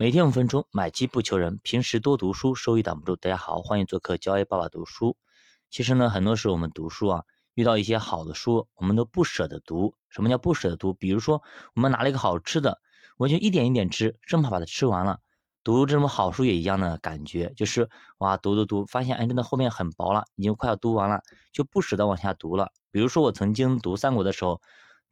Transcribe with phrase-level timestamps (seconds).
[0.00, 3.16] 每天五分钟，买基不求人，平时多读书，收益挡不住。
[3.16, 5.18] 大家好，欢迎做客教 A 爸爸读书。
[5.68, 9.94] 其实呢，很多时候我们读书啊，遇到一些好的书，我们都不舍得读。
[10.08, 10.94] 什么叫不舍得读？
[10.94, 11.42] 比如说，
[11.74, 12.80] 我们拿了一个好吃的，
[13.18, 15.18] 我就一点一点吃，生怕把它吃完了。
[15.62, 17.90] 读这种好书也一样的感觉，就是
[18.20, 21.20] 哇，读读读，发现哎，真的后面很薄了，已经快要读完了，
[21.52, 22.72] 就不舍得往下读了。
[22.90, 24.62] 比如说我曾经读三国的时候。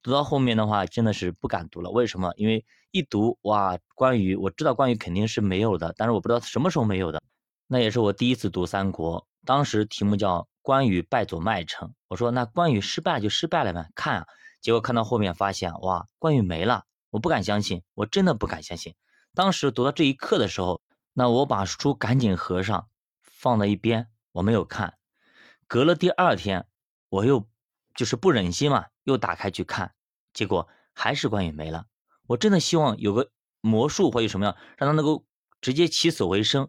[0.02, 1.90] 读到后面的话，真的是不敢读了。
[1.90, 2.32] 为什么？
[2.36, 7.22] 因为一读哇，关羽我知道关羽肯定是没有的，但是我不知道什么时候没有的。
[7.66, 11.92] 那也是我第一次读三国，当时题目叫关羽败走麦城。
[12.08, 14.26] 我说那关羽失败就失败了呗，看。
[14.60, 18.94] 结果看到后面发现哇，关羽没了，我不敢相信，我真的不敢相信。
[19.34, 20.80] 当时读到这一刻的时候，
[21.12, 22.88] 那我把书赶紧合上，
[23.22, 24.94] 放在一边，我没有看。
[25.66, 26.66] 隔了第二天，
[27.08, 27.46] 我又
[27.94, 28.86] 就是不忍心嘛。
[29.08, 29.94] 又打开去看，
[30.34, 31.86] 结果还是关羽没了。
[32.26, 33.30] 我真的希望有个
[33.62, 35.24] 魔术或者什么样，让他能够
[35.62, 36.68] 直接起死回生，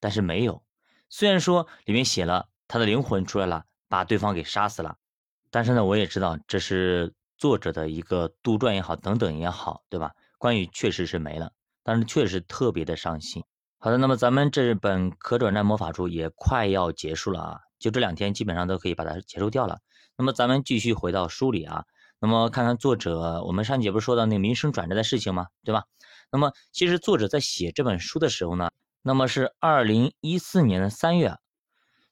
[0.00, 0.64] 但是没有。
[1.10, 4.96] 虽然说里面写了他的灵魂出来了，把对方给杀死了，
[5.50, 10.12] 但是呢，我也知道这是作者的一个杜撰也好，等等也好，对吧？
[10.38, 13.44] 关羽确实是没了，但是确实特别的伤心。
[13.78, 19.80] 好的，那么咱们这本可转债魔法书也快要结束了啊，就这两天基本上都可以把它结束掉了。
[20.16, 21.86] 那么咱们继续回到书里啊，
[22.20, 25.48] 那么看看作者，我们上节不是说到那个民生转折的事情吗？
[25.64, 25.84] 对吧？
[26.30, 28.70] 那么其实作者在写这本书的时候呢，
[29.02, 31.36] 那么是二零一四年的三月，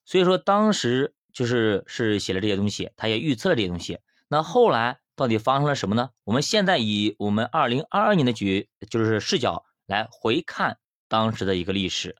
[0.05, 4.01] 所以说当时就是是写了这些东西，他也预测了这些东西。
[4.27, 6.11] 那后来到底发生了什么呢？
[6.25, 12.17] 我们现在以我们二零二二年的局就是视角来回看当时的一个历史，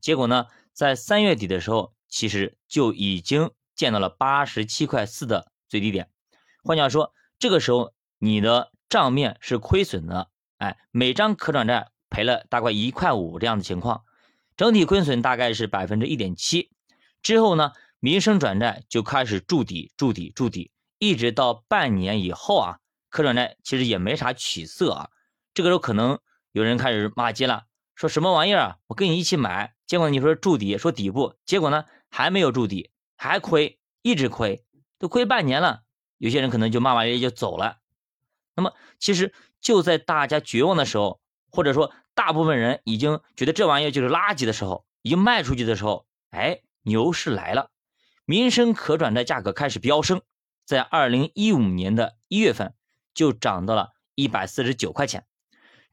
[0.00, 3.50] 结果呢，在三月底的时候，其实就已经。
[3.76, 6.08] 见到了八十七块四的最低点，
[6.64, 14.04] 换句话说，这个时候你的账面是亏损的，哎，每张可转债赔了大概一块五这样的情况，
[14.56, 16.70] 整体亏损大概是百分之一点七。
[17.22, 22.78] 之后呢，民生转债就开始筑底、筑底、筑底，一直到半年以后啊，
[23.10, 25.10] 可转债其实也没啥起色啊。
[25.52, 26.18] 这个时候可能
[26.52, 27.64] 有人开始骂街了，
[27.94, 28.76] 说什么玩意儿啊？
[28.86, 32.90] 我跟你一起买，结果你说筑底，说底部，结果呢还没有筑底。
[33.16, 34.64] 还亏，一直亏，
[34.98, 35.82] 都亏半年了。
[36.18, 37.78] 有些人可能就骂骂咧咧就走了。
[38.54, 47.70] 那么，其实就在大家绝望的时候，或者说大部分人已经觉得这玩意儿就是垃圾的时候，已经卖出去的时候，哎，牛市来了，
[48.24, 50.22] 民生可转债价格开始飙升，
[50.64, 52.72] 在二零一五年的一月份
[53.12, 55.26] 就涨到了一百四十九块钱。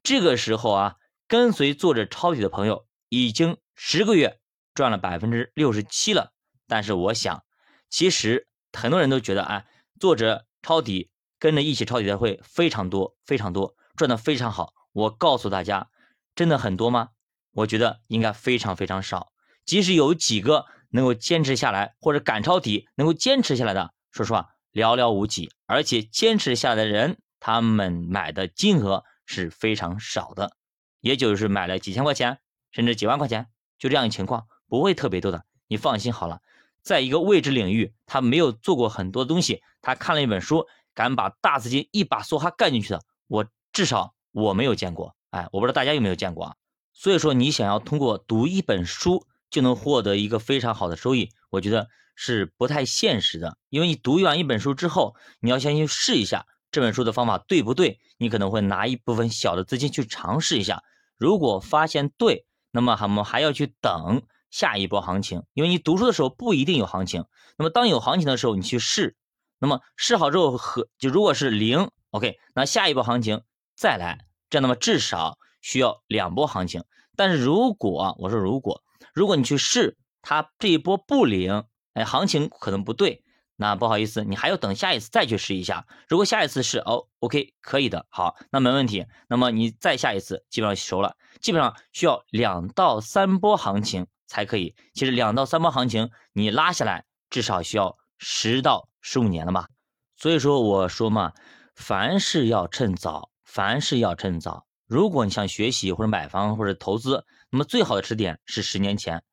[0.02, 0.96] 这个时候啊，
[1.28, 4.40] 跟随作者抄底的朋友已经十个月
[4.74, 6.32] 赚了百分之六十七了。
[6.68, 7.44] 但是我想，
[7.90, 9.66] 其实很多人都觉得，哎，
[10.00, 11.10] 作者抄底，
[11.40, 14.74] 跟着一起抄底的会非常多，非常多，赚的非常好。
[14.92, 15.90] 我告诉大家，
[16.36, 17.10] 真的很多吗？
[17.52, 19.32] 我觉得应该非常非常少。
[19.66, 25.52] 即使有几个能够坚持下来，或者敢抄底，能够坚持下来的，说实话，寥寥无几。
[25.66, 30.58] 而且坚持下来的人，他们买的金额是非常少的，
[31.00, 32.40] 也就是买了几千块钱，
[32.72, 33.48] 甚至几万块钱，
[33.78, 35.46] 就这样情况，不会特别多的。
[35.68, 36.42] 你放心好了。
[36.84, 46.56] 在一个未知领域，他没有做过很多东西，他看了一本书，敢把大资金一把梭哈干进去的，我至少我没有见过，哎，我不知道大家有没有见过啊。
[46.92, 53.58] 所以说，你想要通过读一本书就能获得一个非常好的收益，我觉得是不太现实的。
[53.70, 60.84] 因为你读完一本书之后，你要先去试一下这本书的方法对不对，你可能会拿一部分小的资金去尝试一下，
[61.18, 64.22] 如果发现对，那么我们还要去等。
[64.54, 67.26] 下一波行情，因为你读书的时候不一定有行情，
[67.58, 69.16] 那么当有行情的时候，你去试，
[69.58, 73.42] 那么试好之后和就如果是零，OK，那下一波行情
[73.76, 76.84] 再来，这样那么至少需要两波行情。
[77.16, 81.64] 但是如果我说如果如果你去试，它这一波不灵，
[81.96, 83.24] 哎，行情可能不对，
[83.56, 85.88] 那不好意思，你还要等下一次再去试一下。
[86.08, 89.08] 如果下一次试哦，OK，可以的，好，那没问题。
[89.28, 94.06] 那么你再下一次，基本上熟了，基本上需要两到三波行情。
[94.34, 94.74] 才可以。
[94.96, 99.68] 其实两到三波行情，你拉下来至少需要十到十五年了吧。
[100.16, 101.34] 所以说我说嘛，
[101.76, 104.66] 凡事要趁早，凡事要趁早。
[104.88, 109.24] 如果你想学习或者买房或者投资，那么最好的时点是十年前。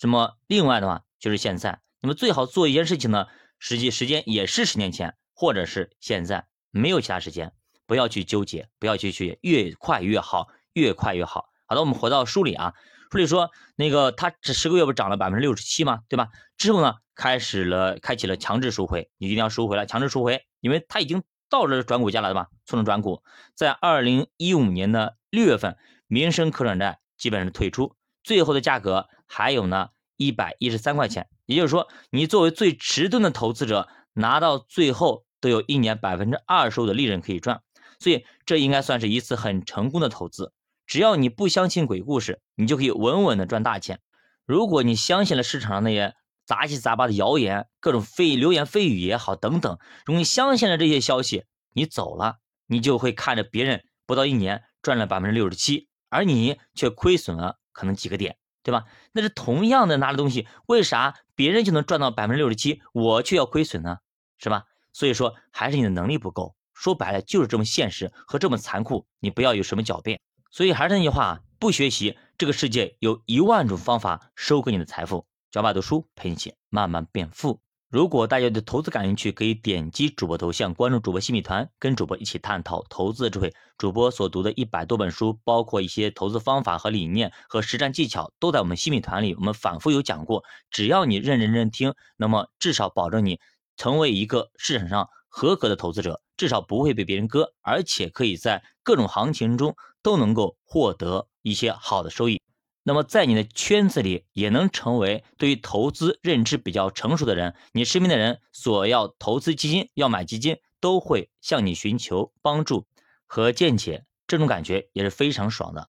[0.00, 1.80] 那么另外的话就是现在。
[2.00, 3.26] 那么最好做一件事情呢，
[3.58, 7.52] 实际时间也是十年前或者是现在，没有其他时间。
[7.86, 11.48] 不要去纠结，不要去去，越快越好，越快越好。
[11.66, 12.72] 好的，我们回到书里啊。
[13.14, 16.00] 书里说，那个他这十个月不涨了百分之六十七吗？
[16.08, 16.30] 对吧？
[16.56, 22.48] 之后呢，开始了，开启了强制赎回，你一定要赎回了，强制赎回，因为他已经到了转股价了，对吧？
[22.66, 23.22] 促成转股，
[23.54, 25.76] 在二零一五年的六月份，
[26.08, 27.94] 民生可转债基本上退出，
[28.24, 31.28] 最后的价格还有呢一百一十三块钱。
[31.46, 37.62] 也就是说，你作为最迟钝的投资者，拿到最后都有一年百分之二十五的利润可以赚，
[38.00, 40.52] 所以这应该算是一次很成功的投资。
[40.86, 44.00] 只要你不相信鬼故事，你就可以稳稳的赚大钱。
[44.44, 46.14] 如果你相信了市场上那些
[46.44, 52.36] 杂七杂八的谣言，各种非流言蜚语也好等等，如果你相信了这些消息，你走了，
[52.66, 58.36] 你就会看着别人不到一年赚了百分之六十七，而你却亏损了可能几个点。
[58.62, 58.86] 对吧？
[59.12, 63.98] 那是同样的拿的东西，为啥别人就能赚到百分之六十七，我却要亏损呢？
[64.38, 64.64] 是吧？
[64.94, 66.56] 所以说还是你的能力不够。
[66.72, 70.22] 说白了就是这么现实和这么残酷，你不要有什么狡辩。
[70.54, 75.26] 所以还是那句话，不学习，这个世界有一万种方法收割你的财富。
[75.50, 77.60] 小把读书陪你一起慢慢变富。
[77.90, 83.52] 如果大家对投资感兴趣，可以点击主播头像，关注主播新米团，跟主播一起探讨投资的智慧。
[83.76, 89.34] 主播所读的一百多本书，包括一些投资方法和理念和实战技巧，都在我们新米团里。
[89.34, 93.40] 我们反复有讲过，只要你认认真听，那么至少保证你
[93.76, 99.74] 成为一个市场上合格的投资者，至少不会被别人割，而且可以在各种行情中
[100.04, 102.40] 都能够获得一些好的收益。
[102.84, 112.86] 那么在你的圈子里也能成为对于投资认知比较成熟的人，你身边的人所要投资基金、要买基金，都会向你寻求帮助
[113.26, 115.82] 和见解，这种感觉也是非常爽的。